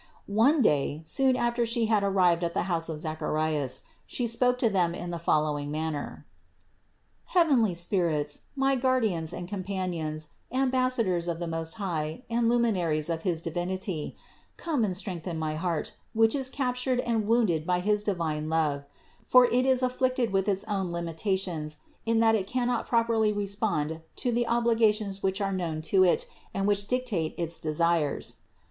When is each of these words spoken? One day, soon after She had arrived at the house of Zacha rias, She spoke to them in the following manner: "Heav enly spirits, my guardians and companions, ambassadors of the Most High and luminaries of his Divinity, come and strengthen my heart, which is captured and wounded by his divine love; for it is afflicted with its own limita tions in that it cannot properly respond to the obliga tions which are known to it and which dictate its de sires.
One 0.25 0.63
day, 0.63 1.03
soon 1.05 1.35
after 1.35 1.63
She 1.63 1.85
had 1.85 2.03
arrived 2.03 2.43
at 2.43 2.55
the 2.55 2.63
house 2.63 2.89
of 2.89 2.97
Zacha 2.99 3.29
rias, 3.31 3.83
She 4.07 4.25
spoke 4.25 4.57
to 4.57 4.67
them 4.67 4.95
in 4.95 5.11
the 5.11 5.19
following 5.19 5.69
manner: 5.69 6.25
"Heav 7.25 7.45
enly 7.49 7.75
spirits, 7.77 8.41
my 8.55 8.73
guardians 8.75 9.31
and 9.31 9.47
companions, 9.47 10.29
ambassadors 10.51 11.27
of 11.27 11.37
the 11.37 11.45
Most 11.45 11.75
High 11.75 12.23
and 12.31 12.49
luminaries 12.49 13.11
of 13.11 13.21
his 13.21 13.41
Divinity, 13.41 14.17
come 14.57 14.83
and 14.83 14.97
strengthen 14.97 15.37
my 15.37 15.53
heart, 15.53 15.93
which 16.13 16.33
is 16.33 16.49
captured 16.49 16.99
and 17.01 17.27
wounded 17.27 17.67
by 17.67 17.79
his 17.79 18.01
divine 18.03 18.49
love; 18.49 18.85
for 19.23 19.45
it 19.45 19.67
is 19.67 19.83
afflicted 19.83 20.33
with 20.33 20.49
its 20.49 20.63
own 20.63 20.89
limita 20.91 21.37
tions 21.37 21.77
in 22.07 22.19
that 22.21 22.33
it 22.33 22.47
cannot 22.47 22.87
properly 22.87 23.31
respond 23.31 24.01
to 24.15 24.31
the 24.31 24.45
obliga 24.49 24.91
tions 24.91 25.21
which 25.21 25.39
are 25.39 25.53
known 25.53 25.79
to 25.83 26.03
it 26.03 26.25
and 26.55 26.65
which 26.65 26.87
dictate 26.87 27.35
its 27.37 27.59
de 27.59 27.71
sires. 27.75 28.37